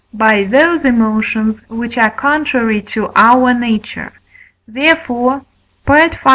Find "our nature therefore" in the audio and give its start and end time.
3.15-5.45